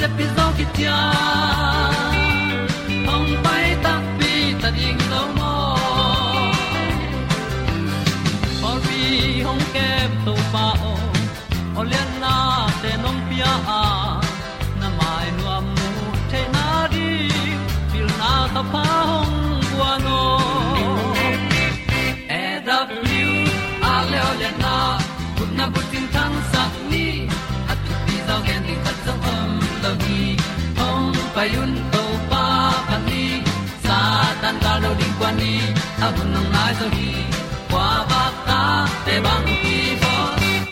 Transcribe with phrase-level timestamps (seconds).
[0.00, 0.98] se pi zo ki tia
[3.08, 5.52] hong pai ta pi ta ding lo mo
[8.68, 9.00] Or bi
[9.46, 10.94] hong kem to pa o
[11.78, 12.34] o le na
[12.82, 13.89] te nom pia a
[36.06, 36.86] A bu nong lai zo
[37.70, 38.60] kwa ba ta
[39.06, 40.14] te bang ki bo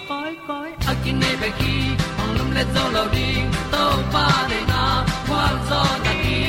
[0.09, 1.75] koi koi a kin nei be ki
[2.23, 3.29] ong lum le zo lo di
[3.73, 3.85] to
[4.15, 4.83] pa de na
[5.29, 6.41] kwa zo na ki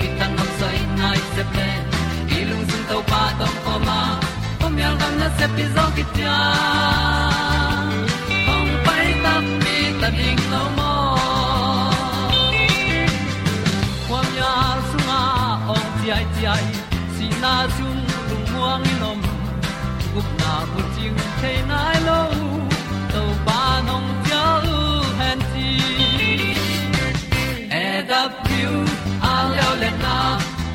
[0.00, 1.70] ki tan nok sai nai se ple
[2.36, 4.00] i lung sun to pa tom ko ma
[4.60, 6.36] pom yal gam na se pi zo ki tia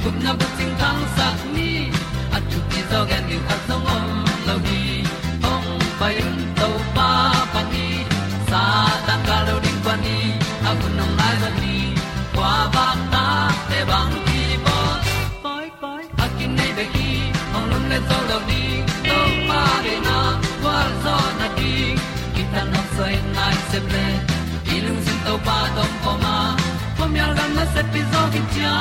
[0.04, 1.70] cùng na bu ting tang sat ni
[2.36, 4.06] at tu ti zo gen ni at song om
[4.48, 4.82] lo gi
[5.52, 5.70] ong
[6.00, 7.10] pai un to pa
[7.54, 7.88] pa ni
[8.50, 8.64] sa
[9.08, 10.18] tan ga lo ding pa ni.
[10.70, 11.78] A bu nong lai za ni
[12.36, 13.26] kwa ba ta
[13.70, 14.78] te bang ki bo
[15.44, 17.10] koi koi a kin nei be ki
[17.56, 18.64] ong lum le zo lo di
[19.10, 20.18] to pa de na.
[20.62, 21.74] Kwa zo na di
[22.36, 24.06] ki ta na sai nai se ple
[24.66, 26.38] đi lung sin to pa tom ko ma.
[26.98, 28.74] Pom yal gam na se pi zo ki cha.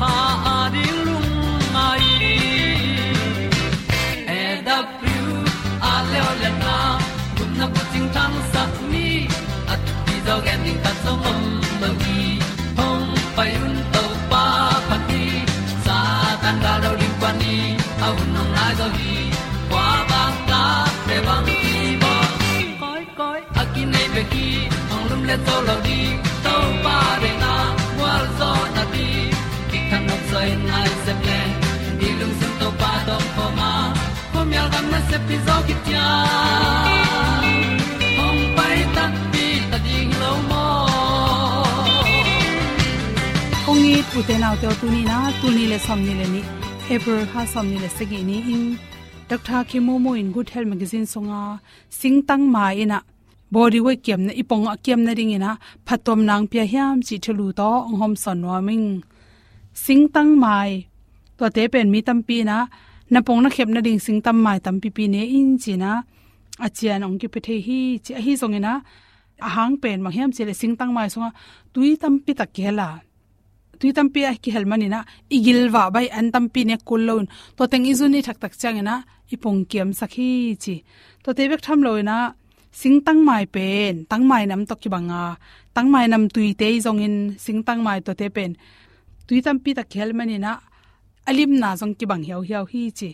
[0.00, 0.14] Ha
[0.56, 1.30] ading lung
[1.74, 2.06] mai
[4.38, 5.24] e da thru
[5.92, 6.76] a le o le na
[7.36, 9.08] kun na bu ting tang sat ni
[9.72, 11.42] at ti dog ending ta song mom
[11.82, 12.22] lo gi
[12.78, 14.44] hong pai un to pa
[14.88, 15.24] pa ti
[15.84, 15.98] sa
[16.44, 17.56] tan da do ri pa ni
[18.06, 19.16] au nong lai do gi
[19.70, 20.22] kwa ba
[20.52, 20.62] ta
[21.08, 22.14] te bang ki ba
[22.80, 24.48] koi koi a ki nei be ki
[24.94, 26.00] ong lum le to lo di
[30.48, 31.40] kan nok sai nai se ple
[32.00, 33.70] ni lung sun to pa ma
[34.72, 36.06] gam na se pi zo ki tia
[38.56, 40.64] pai ta pi ta ding lo mo
[43.70, 43.84] ong
[44.28, 46.42] te nau te tu ni na tu ni le som ni le ni
[46.94, 48.64] ever ha som ni le se gi ni in
[49.30, 51.40] dr kimomo in good health magazine songa
[51.98, 52.98] singtang ma ina
[53.54, 55.50] body weight kem na ipong a kem na ring ina
[55.86, 57.70] phatom nang pia hiam chi thulu to
[58.00, 58.88] hom son wa ming
[59.84, 60.70] singtang mai.
[61.38, 62.58] To te pen mi tampi na.
[63.12, 65.90] Na pong na khep na ding sing tam mai tam pi ne in chi china
[66.66, 68.72] achian ong ki pe the hi chi hi zongena
[69.46, 71.30] ahang pen ma hiam chele sing tang mai songa.
[71.72, 72.88] Tui tampi ta kela
[73.80, 75.00] tui tampi a ki helmani na.
[75.36, 77.24] Igil wa bai an tampi ne kullon
[77.56, 78.96] to teng izuni thak tak i e
[79.34, 80.30] ipong kiam sakhi
[80.62, 80.74] chi.
[81.22, 82.34] To te bek tham loina e
[82.80, 83.94] sing tang mai pen.
[84.10, 85.22] Tang mai nam to ki banga
[85.74, 87.16] tang mai nam tui te zong in.
[87.44, 88.52] Sing tang mai to te pen
[89.28, 90.52] tuitam pi ta khelmani na
[91.28, 93.10] alim na jong ki bang hiao hiao hi chi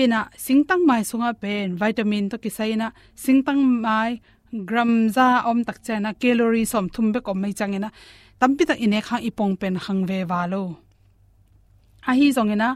[0.00, 2.88] ena singtang mai sunga pen vitamin to ki saina
[3.46, 3.52] na
[3.84, 4.12] mai
[4.68, 7.88] gram za om tak chana calorie som thum be kom mai changena
[8.40, 10.62] tampi ta ine kha ipong pen hangve walo
[12.10, 12.68] a hi zong ena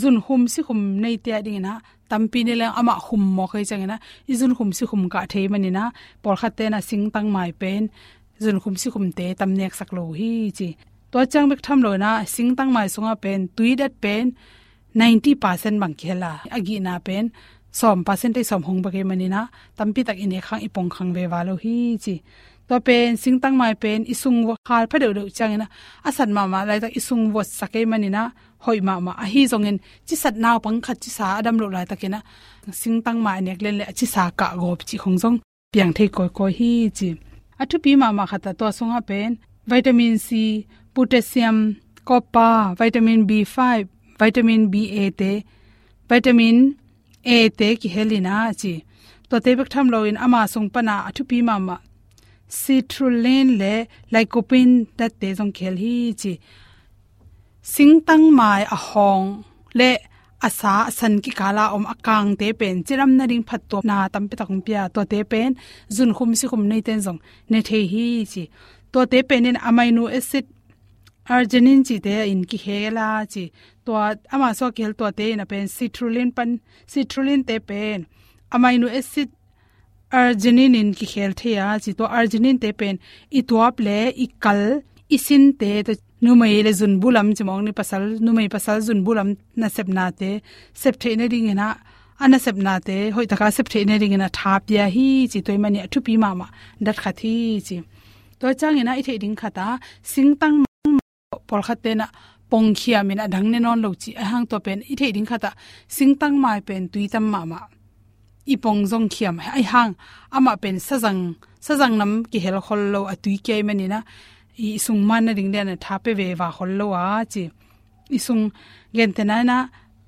[0.00, 1.72] zun hum si hum nei te ding na
[2.10, 3.96] tampi ne le ama hum mo khai changena na
[4.32, 5.84] i zun hum si hum ka thei mani na
[6.22, 7.82] por kha te na singtang mai pen
[8.44, 9.26] zun hum si hum te
[11.12, 14.24] ตัวจังเบกทำเลยนะสิงตั้งหมายสงอเป็นตุยดัดเป็น
[15.00, 17.24] 90%บางเคล่ะอากีนาเป็น
[17.78, 19.42] สอมเปอร์เซ็นต์ได้สอมหงบกมันนี่นะ
[19.78, 22.14] ตั้มปีตักอินเอคังอีปงคังเววาโลฮีจี
[22.68, 25.68] ตัวเป็นสิงตั้งหมายเป็นอิสุงวคาลพระเดือดจังนะ
[26.06, 28.24] อาสัตมามาอะไตักอิสุงวสักเกมันนี่นะ
[28.64, 29.76] หอยมามาอฮีจงเงิน
[30.08, 32.20] จิสัตนาวปังขัดจิสาดัมโลลายตะเกนะ
[32.80, 35.34] สิงตั้งหมายเนี่ยเล่นเลยจิสากะโกบจิของจง
[35.70, 37.08] เปียงเทกอยกอยฮีจี
[37.58, 39.30] อัทุปีมามาขัดตัวสงอเป็น
[39.70, 40.44] วิตามินซี
[40.94, 41.58] potassium,
[42.04, 43.88] copper, vitamin b5
[44.22, 45.32] vitamin ba te
[46.08, 46.56] vitamin
[47.24, 48.74] a te ki helina chi
[49.28, 51.76] to te bek tham lo in ama sung pana athu pi ma ma.
[52.60, 53.74] Citrulline le
[54.12, 56.32] lycopene ta te jong khel hi chi
[57.74, 59.26] sing tang mai a hong
[59.78, 59.90] le
[60.46, 62.76] asa san ki kala om akang te pen.
[62.86, 64.82] Chiram na ring phat to na tam pe takung pia.
[64.94, 65.50] To te pen
[65.96, 68.44] zun khum si khum nei ten jong ne the hi chi
[68.92, 70.46] to te pen in amino acid
[71.28, 73.50] arginin chi te in ki hela chi
[73.84, 73.92] to
[74.32, 78.06] ama so kel to te na pen citrulline pan, citrulline te pen.
[78.52, 79.30] Amino acid
[80.12, 82.98] arginine in ki khel ya, chi to arginine te pen.
[83.30, 84.82] I tuap le i kal
[85.16, 89.68] sin te to numai le zun bulam chimong ni pasal numai pasal zun bulam na
[89.68, 90.42] sepna te.
[90.74, 91.74] Sep the ne ding na
[92.20, 93.10] ana sep na te.
[93.10, 96.16] Hoi taka sep the ne ding na thap ya hi, chi toy mani athu pi
[96.16, 96.46] ma ma
[96.82, 97.82] dat kha thi, chi.
[98.40, 100.64] To chang ina i the ding khata sing tang
[101.52, 102.06] pol kha te na
[102.50, 105.06] pong khia min a dang ne non lo chi a hang to pen i the
[105.14, 105.50] ding kha ta
[105.96, 107.60] sing tang mai pen tui tam ma ma
[108.52, 109.92] i pong jong khiam ai hang
[110.36, 111.20] ama pen sajang
[111.66, 113.98] sajang nam ki hel khol lo a tui ke mani na
[114.66, 117.02] i sung man na le na tha pe ve wa khol lo wa
[117.32, 117.44] chi
[118.16, 118.42] i sung
[118.96, 119.56] gen te na na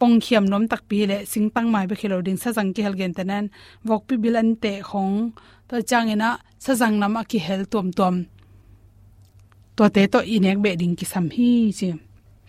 [0.01, 2.95] pong khiam nom tak pi le sing tang mai be khelo ding sajang ki hel
[3.01, 3.45] gen te nan
[3.89, 5.15] wok pi bilan te khong
[5.69, 6.31] to chang ina
[6.65, 8.15] sajang nam a ki hel tom tom
[9.77, 11.89] to te to inek be ding ki sam hi chi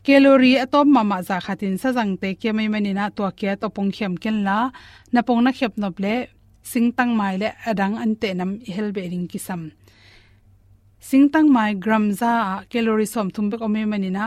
[0.05, 3.67] calorie atom mama za khatin sa jang te ke mai mani na to ke to
[3.75, 4.57] pong khem ken la
[5.13, 6.15] na pong na khep nop le
[6.71, 9.61] sing tang mai le adang an te nam hel be ring ki sam
[11.07, 12.31] sing tang mai gram za
[12.71, 14.23] calorie som thum be ko me mani na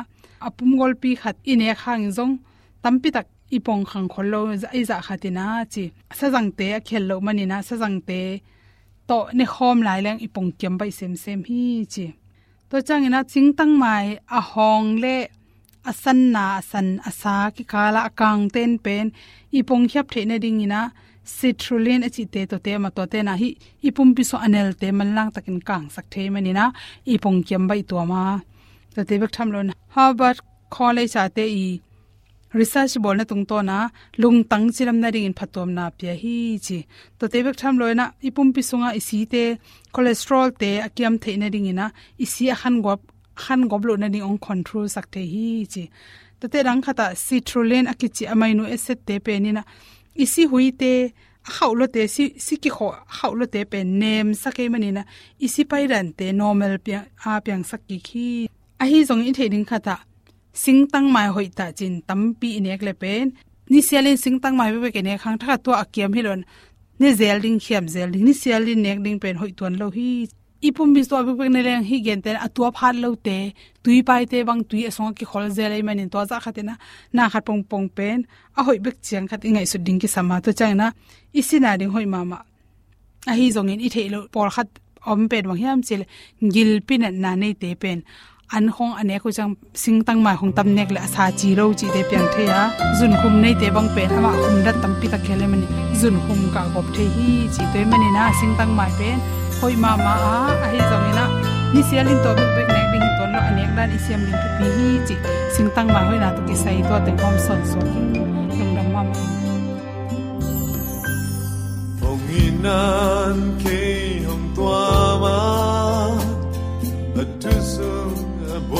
[0.46, 2.34] apum gol pi khat ine khang jong
[2.82, 4.40] tampi tak ipong khang kholo
[4.74, 5.84] ai za khatina chi
[6.18, 8.20] sa jang te a khel lo mani na sa jang te
[9.08, 11.62] to ne khom lai leng ipong kyam bai sem sem hi
[11.94, 12.06] chi
[12.70, 15.26] to changina chingtang mai, a hong le
[15.90, 19.06] asan na san asa ki kala akang ten pen,
[19.52, 20.92] ipong khyap the na ding ina,
[21.24, 23.48] citrulline achi te to te ma to te na hi
[23.88, 26.64] ipum pi so anel te man lang takin kang sak the mani na
[27.06, 28.40] ipong kyam bai to ma.
[28.94, 30.38] To te bek tham lon harvard
[30.76, 31.80] college ate i
[32.54, 36.14] research bol na tung to na lung tang chiram na ring in phatom na pya
[36.22, 36.86] hi chi.
[37.18, 39.58] To te bek tham loina ipum pi sunga isi te
[39.94, 43.00] cholesterol te akiam the na ring ina isi a han gop
[43.44, 45.84] han gop lo na ni ong control sak the hi chi.
[46.40, 49.62] To te rang khata citrulline akichi amino acid te pe ni na
[50.14, 50.92] isi hui te
[51.56, 52.88] haulo te si si ki kho
[53.18, 55.02] haulo te pe nem sake mani na
[55.46, 58.48] isi pai ran te normal pya, a pyang sak ki khi.
[58.80, 60.07] A hi zong in theding khata
[60.64, 63.26] sing tang mai hoi ta chin tampi nek le pen.
[63.70, 66.40] Ni sialin sing tang mai be ke ne khang tha to akiam hilon
[67.00, 68.24] ne zel ding khiam zel ding.
[68.28, 70.08] Ni sialin nek ding pen hoi ton lo hi.
[70.68, 73.38] Ipum bi so be ne leng hi gen ten atua phar lo te.
[73.82, 76.74] Tui pai te bang tui asong ki khol zel ai manin to za khatina
[77.16, 77.22] na.
[77.32, 78.18] Khat pong pong pen.
[78.58, 80.86] A hoi bek chiang khat ingai su ding ki sama to chang na.
[81.38, 82.38] Isina ding hoi mama.
[83.30, 84.68] A hi zong in i thelo por khat
[85.06, 86.02] om pen wang hiam chil
[86.54, 87.98] gil pin na nei te pen
[88.56, 91.64] an hong ane ko chang sing tang mai hong tam nek la sa chi ro
[91.78, 92.60] chi de pyang the ya
[92.98, 95.66] jun khum nei te bang pe ama khum dat tam pi ta khele mani.
[96.00, 99.08] Jun khum ka gop the hi chi te mani na sing tang mai pe
[99.60, 101.24] khoi ma ma a a hi zong ina
[101.74, 104.66] ni sialin to bek bek nek ding ton lo anek dan isiam ling tu pi
[104.76, 105.14] hi chi.
[105.54, 108.00] Sing tang mai hoi na to ki sai to te hom son so ki.
[108.58, 109.02] Lung dam ma
[112.00, 113.80] Hồng inan ke
[114.26, 114.84] hồng tua
[115.22, 115.38] ma.
[117.22, 117.44] At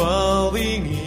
[0.01, 0.98] a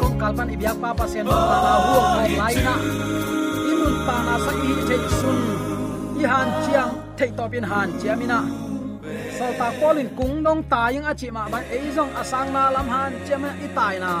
[0.00, 2.74] kong kalpan i biak pa pa sian pa na hu ong lai na.
[3.70, 5.38] Imun pa na sa i te sun.
[6.20, 8.40] I han chiang te to bin han chiamina
[9.38, 12.86] so ta kolin kung dong ta yang achi ma ban ei zong asang na lam
[12.94, 14.12] han chiam i tai na.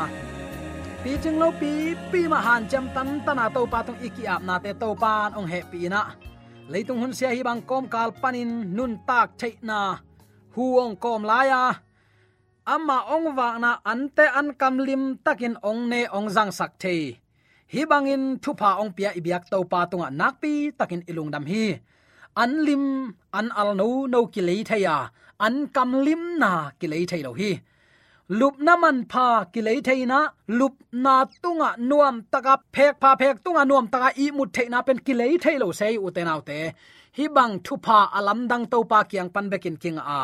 [1.02, 1.72] Pi ching lo pi
[2.12, 5.30] pi ma han cham tan tana to pa tung iki ap na te to pan
[5.38, 6.02] ong he pi na.
[6.72, 9.80] Leitung hun sia hi bang kom kal panin nun tak thei na.
[10.54, 11.62] Huong kom laya
[12.74, 16.96] ama ong wa na ante an kamlim takin ong ne ong jang sak the
[17.72, 21.64] hi bangin thupa ong pia ibyak to pa tunga nakpi takin ilung dam hi.
[22.42, 22.84] An lim,
[23.38, 24.96] an al no no ki lei thaya.
[25.46, 27.52] An kam lim na ki lei thai lo hi.
[28.38, 30.18] Lup na man pha ki lei thei na,
[30.58, 30.74] lup
[31.04, 34.98] na tunga nuam taka phek pha phek tunga nuam taka i mut thei na pen
[35.06, 36.58] ki lei thei lo sei u te nau te
[37.16, 40.22] hi bang thu pha alam dang to pa kyang pan bekin king a.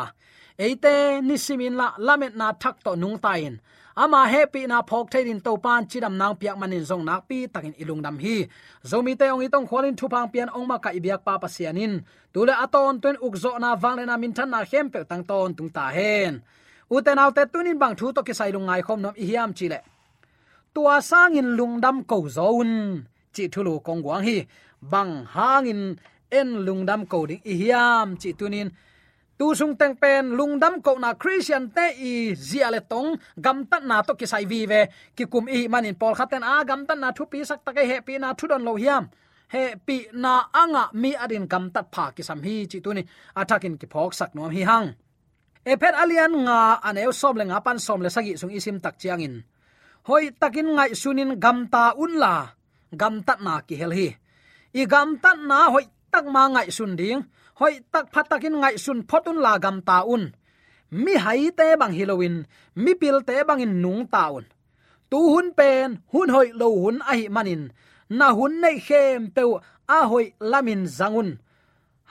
[0.65, 3.59] Eite nisimin la lamet na thak to nung tain.
[4.03, 7.73] Ama happy na phok thein to pan chidam nang piak manin zong nak pi takin
[7.81, 8.47] ilung dam hi.
[8.89, 11.93] Zomi te ong itong kholin thu pang pian ong ma ka ibyak pa pasianin
[12.33, 15.69] tule aton tuen ukzo na wangle na min than na hem pe tang ton tung
[15.69, 16.41] ta hen.
[16.95, 19.79] Uten autte tunin bang thu to ki sai lungai khom nom ihiam chile
[20.73, 23.03] tua sangin lungdam ko zone
[23.33, 24.37] chi thulu kong wang hi.
[24.91, 25.97] Bang hangin
[26.31, 28.69] en lungdam ko ding i hiam, chi tunin.
[29.37, 34.01] Tu sung teng pen lungdam ko na christian te i ziale tong, gam tat na
[34.01, 34.87] to ki sai vi ve.
[35.15, 37.85] Ki kum i manin pol khaten a, gam tat na thu pi sak ta ke,
[37.85, 39.09] he pi na thu don lo hiam.
[39.53, 43.03] He pi na anga mi adin gam tat pha ki sam hi, chi tu ni
[43.35, 44.89] atakin ki phok sak nom hi hang.
[45.67, 49.19] Ephet alian nga aneu som le nga pan som le sagi sung isim tak chiang
[49.19, 49.43] in.
[50.07, 52.47] Hoi takin ngai sunin gam ta un la,
[52.95, 54.07] gam tat na ki hel hi.
[54.79, 55.83] I gam tat na hoi
[56.17, 57.21] tak ma ngai sun ding.
[57.59, 60.23] Hoi tak phat takin ngai sun photun la gam ta un
[60.89, 62.35] mi hai te bang halloween,
[62.75, 64.43] mi pil te bang in nung taun.
[65.09, 67.63] Tu hun pen, hun hoi lo hun ai manin.
[68.09, 69.43] Na hun nei khem pe
[69.97, 71.29] a hoi lamin zangun.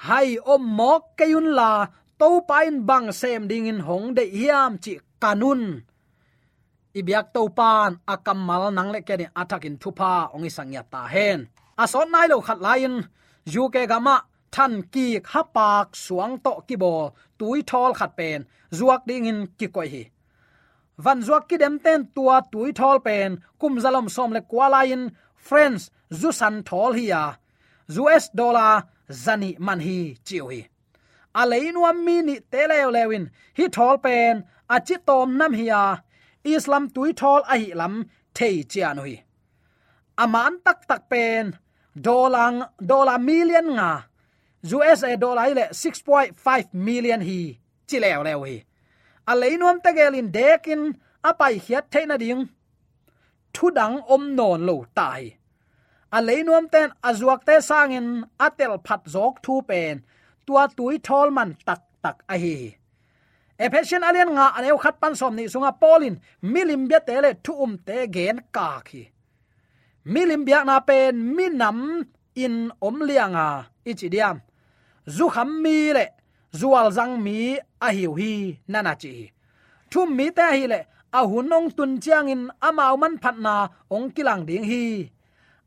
[0.07, 1.87] Hai om mok kayun la,
[2.21, 5.63] to pain bang sem ding in hong de hiam chi kanun.
[6.99, 11.49] Ibyak to pan akamal nang le keni atakin thupa ongi sangya ta hen.
[11.83, 12.95] Asot nai lo khat lain
[13.55, 14.17] yu ke gama
[14.55, 16.93] than ki hapak suang to ki bo
[17.39, 18.41] tui thol khat pen
[18.79, 20.03] zuak ding in ki koi hi
[21.05, 25.03] van zuak ki dem ten tua tui thol pen kum zalom som le kwalain
[25.47, 25.83] friends
[26.21, 27.25] zu san thol hi ya
[28.15, 28.75] us dollar
[29.25, 30.61] zani man hi chiu hi
[31.41, 33.25] a à leinuam mini ni telew lewin
[33.59, 34.35] hi thol pen
[34.75, 36.01] achi à tom nam hi ya à.
[36.55, 37.95] islam tui thol a hi lam
[38.37, 39.17] thei chian hi
[40.23, 41.45] aman tak tak pen
[41.97, 43.91] dolang dola million nga
[44.63, 47.41] usa dollar ile 6.5 million hi
[47.89, 50.83] chi lew lew hi a à, leinom te gelin dekin
[51.29, 52.43] apai hiat theina ding
[53.55, 58.09] thu dang om non lo tai a à, leinom ten azuak à te sangin
[58.47, 59.97] atel phat jok thu pen
[60.47, 62.57] tua tui thol man tak tak a hi
[63.65, 66.17] efesian alien nga aneu khat pan som ni sunga polin
[66.53, 69.03] milim be tele thu um te gen ka khi
[70.13, 71.79] milim biak na pen minam
[72.45, 73.49] in om lianga
[73.91, 74.37] ichidiam
[75.17, 76.07] zu kham mi le
[76.59, 77.39] zual zang mi
[77.87, 78.33] a hiu hi
[78.73, 79.15] nana chi
[79.91, 80.81] thum mi te hi le,
[81.19, 83.55] a hunong tun chiang in amau man phat na
[83.95, 84.85] ong kilang ding hi.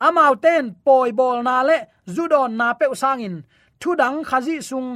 [0.07, 1.77] Amau ten poi bol na le
[2.15, 3.35] zudon na pe sang in.
[3.79, 4.89] Thu dang khazi sung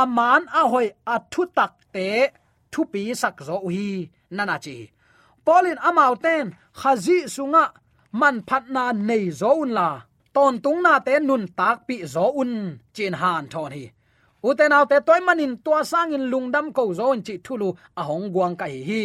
[0.00, 2.08] aman a hoi a thu tak te,
[2.72, 3.86] thu pi sak zo hi
[4.36, 4.76] nana chi
[5.44, 6.44] polin amau ten
[6.80, 7.64] khazi sunga
[8.20, 9.88] man phat na nei zo un la.
[10.34, 12.52] Ton tung na te nun tak pi zo un.
[12.94, 13.84] Chin han thon hi.
[14.48, 17.68] Uten autte toy manin tua sang in lungdam ko zo in chi thulu
[18.00, 19.02] a hong guang kai hi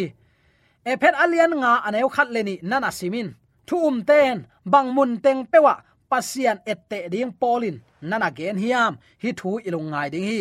[0.92, 3.30] e phet alian nga aneu khat leni nana simin.
[3.68, 4.36] Thu um ten,
[4.72, 5.74] bang mun teng pewa,
[6.10, 7.78] pasian ette ding polin,
[8.10, 10.40] nana gen hiam, hi thu ilung ngai ding hi.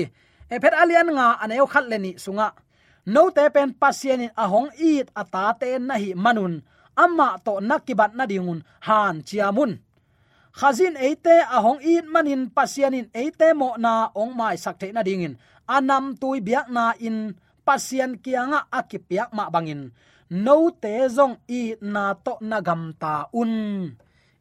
[0.55, 2.49] E phet alian nga aneu khat leni sunga.
[3.15, 6.55] No te pen pasian in ahong it ata te na hi manun
[6.97, 9.79] amma to nakibat na dingun, han chiamun.
[10.57, 15.37] Khazin eite ahong in manin, pasianin eite mo na ong mai sakte na dingin.
[15.69, 19.93] Anam tui biak na in, pasian kianga akipiak ma bangin.
[20.33, 22.65] No te zong i na to na
[22.99, 23.53] ta un.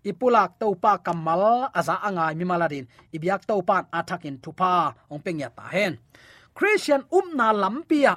[0.05, 2.87] Ipulak topa kamal, aza anga mi maladin.
[3.11, 5.99] Ibyak topan athakin thupa ong pengya ta hen.
[6.55, 8.15] Christian um na lampia.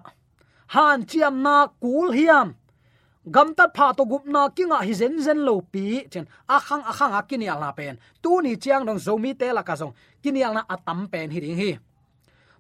[0.70, 2.55] Han chiam na kul hiam
[3.34, 6.06] gam tat pha to gup na kinga hi zen zen lo pi.
[6.12, 6.24] Chen
[6.56, 7.98] akhang akhang akini ala pen.
[8.22, 9.92] Tu ni chiang dong zomi te la ka zong.
[10.22, 11.70] Kini ala atam pen hi ring hi.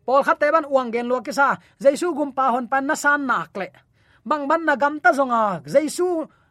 [0.04, 1.56] Pol khat te ban uang gen lo ki sa.
[1.82, 3.68] Jaisu gum pa hon pan na san nak le
[4.28, 5.42] bang ban na gam ta zonga.
[5.74, 6.06] Jaisu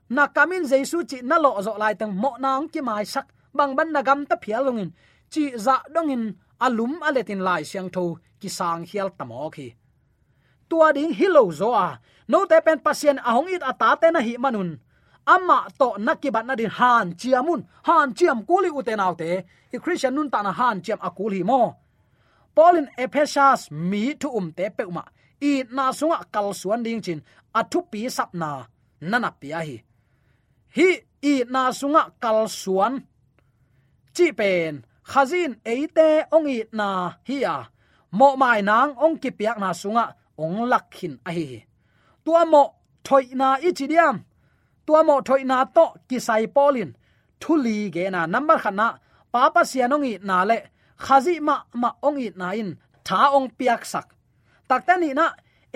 [0.09, 3.27] na kamin jaisu chi na lo zo lai tang mo na ong ki mai sak.
[3.57, 4.89] Bang ban na gam ta phial longin.
[5.31, 6.23] Chi za dongin
[6.65, 8.17] alum aletin lai siang tho.
[8.41, 9.67] Ki sang hial tamo khi
[10.69, 11.99] tua ding hilo zo a.
[12.27, 14.79] No te pen pasien ahong it ata te na hi manun.
[15.33, 19.31] Amma to nakibat na din han chiamun han chiam kuli uten autte
[19.75, 21.61] i christian nun ta na han chiam akul hi mo.
[22.55, 25.03] Paulin ephesus mi thu um te peuma
[25.41, 27.21] i na sunga kal suan ding chin.
[27.59, 28.65] Athu pi sap na.
[29.01, 29.77] Nana pi a hi.
[30.75, 30.89] Hi,
[31.21, 32.93] i na sunga kal suan.
[34.15, 36.87] Chi pen, khazin eite ongi na
[37.27, 37.57] hi a.
[38.11, 40.05] Mo mai nang ong ki piak na sunga
[40.43, 41.47] ong lakhin a hi
[42.25, 42.63] tua mo
[43.07, 44.17] thoi na ichidiam
[44.85, 46.91] tua mo thoi na to kisai polin.
[47.41, 48.87] Thuli ge na number khana.
[49.31, 50.57] Papa sianongi na le.
[51.05, 52.69] Khazi ma ma ongi na in.
[53.07, 54.07] Tha ong piak sak.
[54.69, 55.25] Taktani na,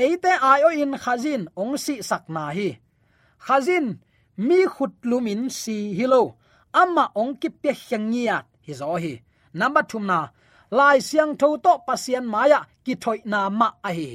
[0.03, 2.69] eite ayo in khazin ong si sak na hi.
[3.45, 3.85] Khazin,
[4.47, 6.21] mi khut lumin si hilo
[6.81, 9.13] amma ong ki pe hyangiat hi zo hi.
[9.59, 10.19] Number 2 na,
[10.77, 14.11] lai siang tho to pasian maya ki thoi na ma a hi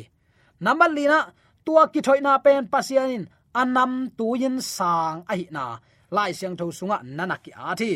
[0.61, 1.19] number lina
[1.65, 5.65] tua ki thoi na pen pasianin, anam tuin sang ai na.
[6.11, 7.91] Lai siang tho sunga nana ki a thi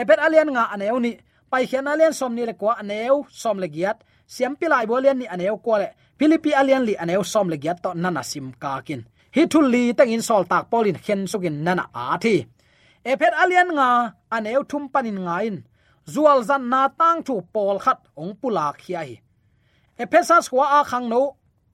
[0.00, 1.12] epet alian nga aneuni
[1.50, 3.98] pai khian alian som ni le ko aneu som le giat.
[4.26, 5.88] Siam pilai bolian ni aneu ko le.
[6.18, 9.02] Philippi alian li aneu som le giat to nana sim ka kin
[9.36, 12.36] hi thul li tang in sol tak polin khen sukin nana a thi
[13.10, 13.88] ephet alian nga
[14.36, 15.56] aneu thum panin nga in
[16.12, 19.16] zual zan na tang thu pol khat ong pula khia hi
[20.02, 21.22] ephesus wa a khang no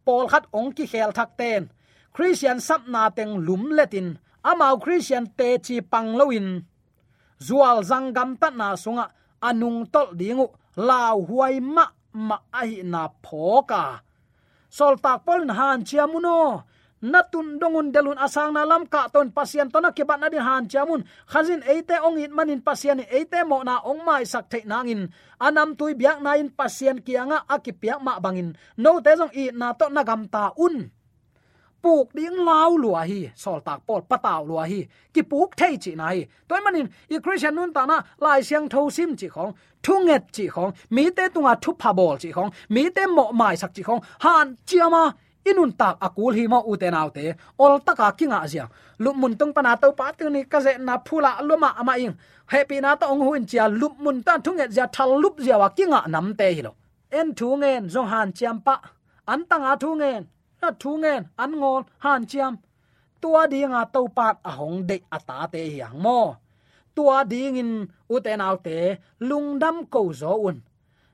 [0.05, 1.63] pol khat ong ki khel thak ten.
[2.15, 4.09] Christian sap na teng lum letin
[4.51, 6.49] amao christian te chi pang loin
[7.47, 9.07] zual zangam ta na sunga.
[9.49, 13.85] Anung tol dingu lao huai ma ma ai na phoka
[14.77, 16.63] sol tak pol han chiamuno
[17.03, 21.03] natun dongun delun asang na lam ka ton pasien tona ke ban adin han chamun.
[21.27, 25.11] Khazin eite ong it manin pasien eite mo na ong mai sak thei nangin.
[25.41, 28.55] Anam tui biak na in pasien kianga akipiak ma bangin.
[28.77, 30.91] No te jong i na to na gam ta un.
[31.83, 35.95] Puk ding lau lua hi, sol tak pol pataw lua hi, ki puk thei chi
[35.99, 40.23] nai toy manin, i christian nun ta na lai siang tho sim chi khong thunget
[40.33, 43.75] chi khong, mi te tunga thu pha bol chi khong, mi te mo mai sak
[43.75, 45.13] chi khong, han chiama
[45.45, 47.35] inun tak akul hi mo uten autte.
[47.59, 48.69] Ol taka kinga zia.
[48.99, 52.15] Lup mun tung pana to pa tu ni ka ze na phula luma ama ing.
[52.47, 55.59] Happy na to ong huin chia lup mun ta thung et zia thal lup zia
[55.59, 56.73] wa kinga nam te hi lo.
[57.11, 58.77] En thu ngen zong han chiam pa.
[59.33, 60.23] An tanga thu ngen
[60.61, 62.55] na thu ngen an ngol, han chiam.
[63.21, 66.21] Tua dinga to pat a hong de ata te hiang mo.
[66.95, 67.73] Tua ding in
[68.15, 68.77] uten autte.
[69.29, 70.57] Lungdam ko zo un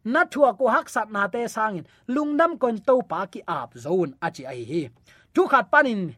[0.04, 1.84] na thua ko hak sat na te sangin.
[2.08, 4.82] Lungdam kon to pa ki ap zone achi ai hi
[5.34, 6.14] tu khat panin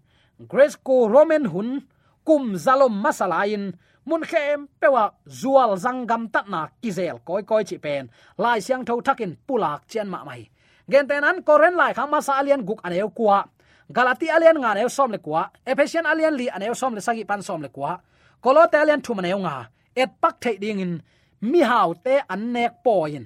[0.49, 1.85] grace ko roman hun,
[2.25, 3.73] kum zalom masalain
[4.09, 8.09] mun khem pewa zual zangam tat na kizel koi koi chi pen.
[8.39, 10.49] Lai siang tho thakin pulak chen ma mai.
[10.91, 13.45] Gen ten an koren lai khama sa alian guk aneu kwa
[13.93, 17.43] galati alian nga neu som le kwa ephesian alian li aneu som le sagi pan
[17.43, 18.01] som le kwa
[18.41, 19.69] kolote alian thu maneu nga.
[19.97, 21.03] Et pak thei ding in.
[21.41, 23.25] Mi hau te an nek poin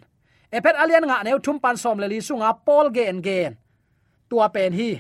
[0.56, 3.52] epet alian nga neu thum pan som le li sunga pol gen gen
[4.34, 4.90] tua pen hi,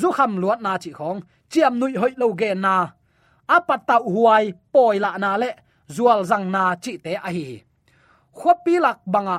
[0.00, 2.74] zu kham luat na chi khong, chiam nui hoi lo ge na.
[3.56, 5.50] Apat ta huai poi la na le,
[5.94, 7.46] zual zang na chi te a hi.
[8.38, 9.38] Khopi lak banga,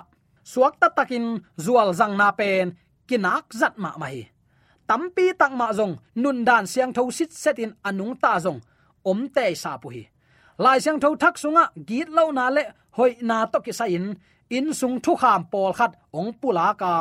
[0.51, 1.25] suak ta takin
[1.65, 2.67] zual zang na pen,
[3.07, 4.17] kinak zat ma mai.
[4.87, 8.59] Tampi tak ma zong, nun dan siang tho sit setin anung ta zong,
[9.09, 10.03] om te sa pu hi.
[10.63, 12.63] Lai siang tho thak sunga, git lo na le,
[12.97, 14.05] hoi na to ki sa in
[14.57, 16.93] in sung thu kham pol khat ong pula ka.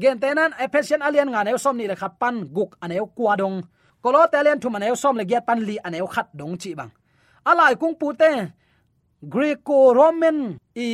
[0.00, 3.58] Gen tenan ephesian alien nga neu som ni le khat pan guk aneu kwa dong.
[4.02, 6.90] Kolo telen thu maneu som le giat pan li aneu khat dong chi bang.
[7.50, 8.30] Alai kung pu te
[9.32, 10.38] greco roman
[10.86, 10.88] i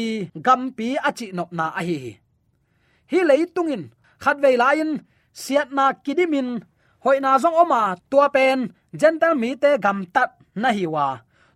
[0.47, 1.97] gampi achi nop na a hi
[3.11, 3.21] hi.
[3.29, 3.83] Leitungin
[4.23, 4.91] khat ve lain
[5.43, 6.49] siat na kidimin
[7.05, 8.59] hoina zong oma, tua pen,
[9.01, 10.31] gentle mi te gam tat
[10.63, 11.07] na hi wa.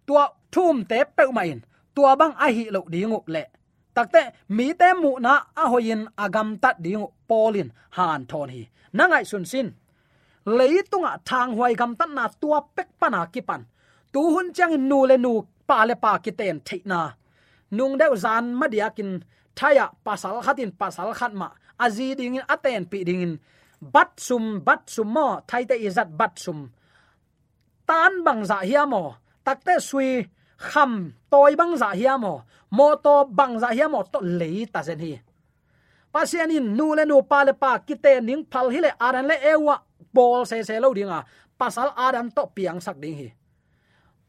[0.07, 1.59] Tua thum te pe main
[1.94, 3.42] tua bang a hi lo dingu le
[3.99, 4.23] takte,
[4.57, 8.63] mi te mu na a hoin agam tat ding polin han thon hi.
[8.97, 9.69] Nangai sun sin.
[10.59, 13.63] Leitunga thang huai gam tan na tua pek pana kipan
[14.13, 15.33] tu hun chang nu le nu
[15.69, 17.01] pa le pa ki ten theina
[17.77, 19.11] nung deu zan madiakin
[19.59, 21.49] thaya pasal khatin pasal khat ma.
[21.85, 23.35] Azi ding in aten pi ding in.
[23.95, 26.59] Bat sum bat sum mo, thai te izat bat sum.
[27.89, 29.03] Tan bang za hiamo
[29.47, 30.11] takte sui
[30.59, 32.42] kham toy bang za hiamo
[32.75, 35.14] mo to bang za hiamo to le ta zen hi
[36.12, 39.37] pasian in nu le nu pa le pa kite ning phal hi le aran le
[39.53, 39.77] ewa
[40.14, 41.23] bol se se lo dinga
[41.61, 43.29] pasal aran to piang sak ding hi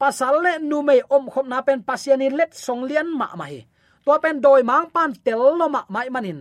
[0.01, 3.45] pasal le nu mei om khom na pen pasian in let song lian ma ma
[3.51, 3.59] hi
[4.05, 6.39] to pen doi mang pan tel lo ma mai manin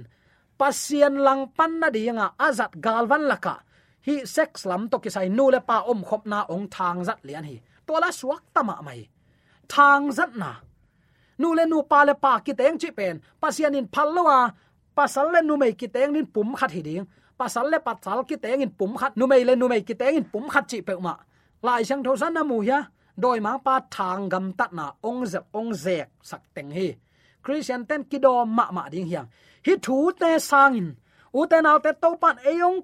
[0.61, 3.55] pasian lang pan na dinga azat galvan laka
[4.07, 7.21] hi sex lam to ki sai nu le pa om khop na ong thang zat
[7.29, 9.01] lian hi to la suak tama mai
[9.69, 10.53] thang zat na.
[11.39, 14.39] Nu le nu pa le pa ki teng chi pen pasian in phallowa
[14.97, 17.05] pasal le nu mai ki teng nin pum khat hi ding
[17.39, 20.15] pasal le pasal ki teng in pum khat, nu mai le nu mai ki teng
[20.21, 21.15] in pum khat chi pe ma.
[21.63, 22.79] Lai sang tho san na mu ya
[23.23, 26.89] doi ma pa thang gam tat na, ong zep, ong zek, sak teng hi.
[27.45, 29.29] Christian ten ki do ma ma ding hiang.
[29.67, 30.89] Hi thu te sangin
[31.39, 32.79] u te nau te to pan eyong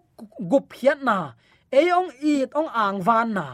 [0.50, 1.18] gup hiat na
[1.80, 3.46] eyong i ong ang van na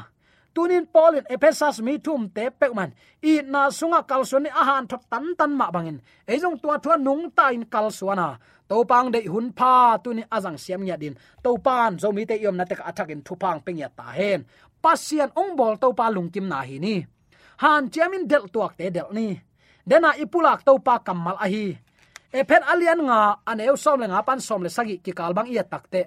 [0.54, 2.90] tunin polin ephesus mi thum te pekman
[3.30, 5.98] i na sunga kalsuni ahan thot tan tan ma bangin
[6.32, 8.28] ejong tua thua nung ta in kalsuana
[8.70, 11.14] to pang de hun pha tuni azang siam nya din.
[11.42, 14.46] To pan zo mi te yom na te ka attack in thupang pengya ta hen.
[14.82, 16.94] Pasian ong bol to pa lungkim na hi ni.
[17.62, 19.28] Han chemin del tuak te del ni.
[19.82, 21.74] Dena ipulak to pa kamal a hi.
[22.30, 26.02] Ephet alian nga aneu som le nga pan som le sagi ki kalbang iya takte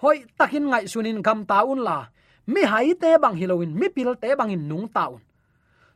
[0.00, 1.98] hoi takin ngai sunin gam ta un la
[2.46, 5.20] mi hai te bang hiloin mi pil te bang in nung taun.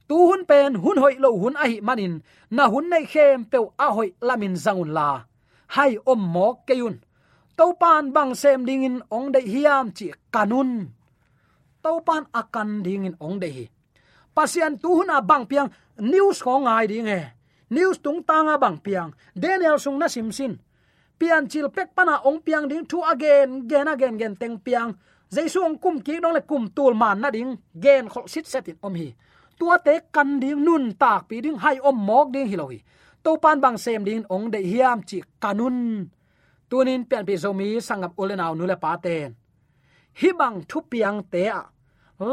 [0.09, 2.15] Tu hun pen, hun hoi lo hun a hi manin,
[2.51, 5.09] na hun nei khem pe a hoi lamin zangun la.
[5.67, 6.97] Hai om mo keun
[7.57, 10.71] to pan bang sem ding in ong dei hiam chi kanun.
[11.83, 13.69] To pan akan ding in ong dei
[14.35, 17.21] pasian tu hun a bang piang, news ko ngai ding e.
[17.71, 20.57] News tung tanga bang piang, daniel sung na sim sin.
[21.19, 24.97] Pian chil pek pana ong piang ding thu again gen again gen teng piang
[25.35, 28.69] jaisu ong kum ki dong le kum tul man na ding gen khol sit set
[28.69, 29.09] in om hi.
[29.59, 32.79] Tua te kan ding nun tak pi ding hai om mok ding hilohi
[33.23, 36.09] to pan bang sem ding ong de hiam chi kanun
[36.71, 39.35] tunin pian pi zomi sangam ulenaw nule pa ten
[40.21, 41.63] hi bang thu piang te a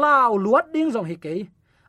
[0.00, 1.34] lao luat ding zong hi ke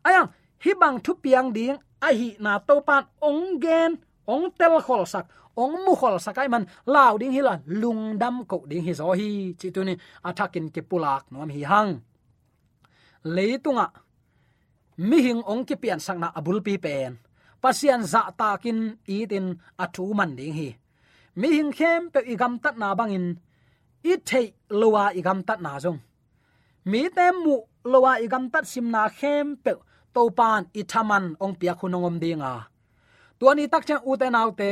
[0.07, 0.31] ayang à,
[0.63, 1.75] hi bang thu piang ding
[2.07, 3.91] a hi na to pan ong gen
[4.33, 5.25] ong tel khol sak
[5.63, 9.07] ong mu khol sakai man, lao ding hi la lung dam ko ding hi zo
[9.19, 9.31] hi.
[9.59, 9.93] Chi tu ni
[10.29, 11.91] athakin ke pulak nom hi hang
[13.35, 13.87] leitunga
[15.09, 17.11] mi hing ong ki pian sang na abul pi pen.
[17.61, 18.79] Pasian dạ za takin
[19.15, 19.45] itin
[19.83, 20.69] athu man ding hi.
[21.39, 23.27] Mi hing khem pe igam tat na bangin
[24.03, 24.45] i thei
[24.79, 25.99] lowa igam tat na jong
[26.91, 27.55] mi tem mu
[27.91, 29.71] lowa igam tat sim na khem pe
[30.13, 32.53] to pan i thaman ong pia khunongom dinga
[33.39, 34.71] tuani tak chen u te nau te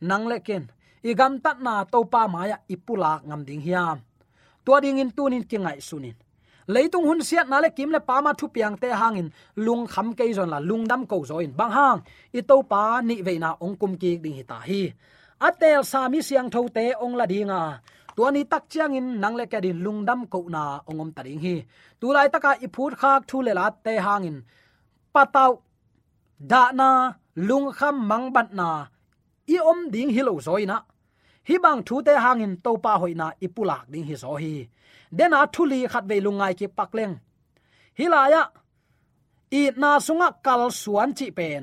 [0.00, 0.64] nang le ken
[1.02, 3.98] igam tat na to pa maya ipula ngam ding hiam
[4.66, 6.16] tua ding in tunin kingai sunin.
[6.66, 9.30] Leitung hun siat na le kim le pa ma thu piang te hangin.
[9.54, 11.98] Lung kham ke zon la lung dam ko zoin bang hang
[12.38, 14.82] i to pa ni ve na ong kum ki ding hi ta hi
[15.46, 17.62] atel sami siang tho te ong la dinga
[18.16, 21.56] tuani tak chiang in nang le ka din lungdam ko na ongom taring hi
[22.00, 24.36] tu lai taka i phut khak thu le la te hangin.
[25.14, 25.52] Patau
[26.50, 26.90] da na
[27.48, 28.68] lung kham mang bat na
[29.54, 30.76] i om ding hi lo zoina
[31.48, 34.54] hi bang thu te hangin to pa hoina ipulak ding hi zo hi.
[35.18, 37.14] Dena thuli khat ve lungai ki pakleng
[37.98, 38.42] hilaya
[39.50, 41.62] i na sunga kal suan chi pen.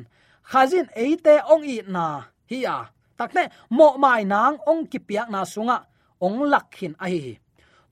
[0.50, 2.06] Khazin eite ong i na
[2.52, 2.78] hi a
[3.18, 3.44] takne
[3.78, 5.78] mo mai nang ong ki piak na sunga,
[6.26, 7.40] ong lakhin a hi.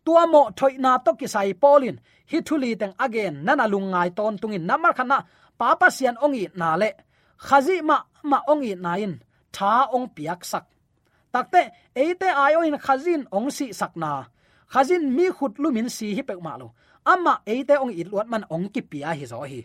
[0.06, 1.97] Tua mo thoi na to ki sai polin.
[2.32, 4.65] Hi thuli teng again nana lungai ton tungin.
[4.69, 5.17] Namar khana
[5.60, 6.89] papa sian ong i na le.
[7.45, 9.13] Khazi ma ma ong i na in
[9.56, 10.66] tha ong piak sak.
[11.34, 11.62] Takte
[11.96, 14.14] eite ayo in khazin ong si sakna
[14.74, 16.68] khazin mi khut lumin si hi pek ma lo.
[17.12, 19.62] Amma eite ong it luat man ong ki pia hi zo hi.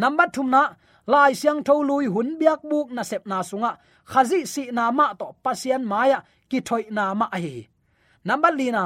[0.00, 0.62] Number thumna
[1.12, 3.72] lai siang tho lui hun biak buk na sep na sunga.
[4.10, 6.18] Khazi si na ma to pasian maya
[6.50, 7.66] ki thoi na ma hi.
[8.28, 8.84] Number lina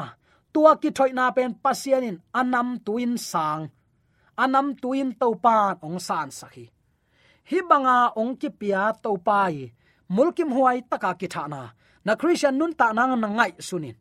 [0.53, 3.63] tua ki thoi na pen pasian in anam tuin sang.
[4.45, 6.65] Anam tuin to pan ong san sakhi.
[7.51, 9.73] Hi banga ong ki pia to pai
[10.17, 11.63] mulkim huai taka ki thana
[12.07, 12.13] na.
[12.21, 13.97] Christian nun ta nang na ngai sunin.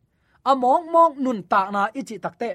[0.51, 2.51] Among mong nun ta na ichi takte.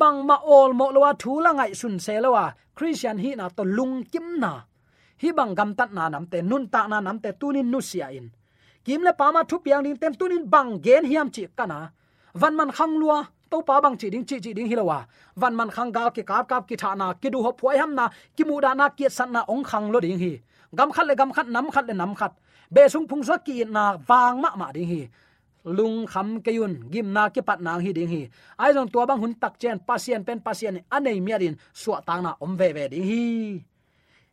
[0.00, 2.44] Bang ma ol mo lo thu la ngai sun se lo wa
[2.76, 4.52] christian hi na to lung kim na.
[5.22, 8.06] Hi bang gam tat na nam te, nun ta na nam te tunin nu sia
[8.18, 8.26] in.
[8.84, 11.78] Kim le pa ma thu piang ding tem tunin bang gen hiam chi kana
[12.40, 13.18] van man khang lua
[13.50, 14.98] to pa bang chi ding chi chi ding hilowa
[15.36, 17.94] van man khang gal ki kap kap ki tha na, ki du ho phoi ham
[17.94, 20.32] na, ki mu da na, ki san na, ong khang lo ding hi.
[20.76, 22.32] Gam khat le gam khat, nam khat le nam khat.
[22.70, 25.08] Be sung phung so ki na wang ma ma ding hi.
[25.64, 28.22] Lung kham ke yun, gim na ki pat nang hi ding hi.
[28.56, 32.36] Ai jong tua bang hun tak chen, pasien pen pasien, anei miarin suwa tang na
[32.40, 33.24] om ve ve ding hi.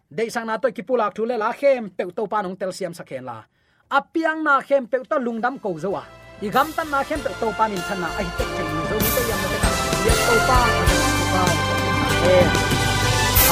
[0.10, 2.94] De sang na to ki pulak thule la, khem pe to pa nong tel siam
[2.94, 3.44] sakhen la.
[3.90, 6.04] Apiang na khem pe to lungdam ko zowa
[6.42, 9.08] i gam tan na khem pe to pa nin than na, ai tek chen ni
[9.08, 9.70] zo mi te yam na te ka
[10.06, 10.60] ye to pa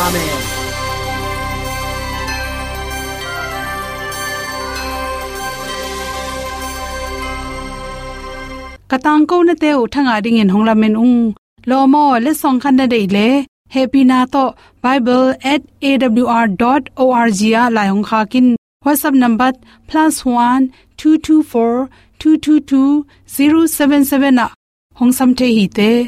[0.06, 0.30] amen
[8.92, 11.18] katang ko na te u thanga ding in hongla men ung
[11.70, 13.28] lo mo le song khan na dei le
[13.76, 14.44] happy na to
[14.84, 18.48] bible@awr.org ya la hong kha kin
[18.86, 19.52] whatsapp number
[19.90, 20.62] +1
[20.98, 23.06] 224 222
[23.38, 24.46] 077 na
[25.00, 25.88] hong sam the hi te